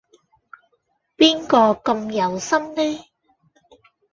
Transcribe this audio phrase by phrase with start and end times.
[1.15, 3.05] 邊個咁有心呢？